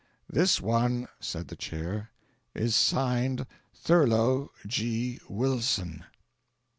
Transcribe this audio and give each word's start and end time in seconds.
"This 0.27 0.59
one," 0.59 1.07
said 1.19 1.49
the 1.49 1.55
Chair, 1.55 2.09
"is 2.55 2.75
signed 2.75 3.45
Thurlow 3.75 4.51
G. 4.65 5.19
Wilson." 5.29 6.05